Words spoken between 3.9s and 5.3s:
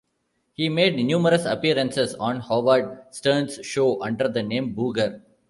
under the name Booger.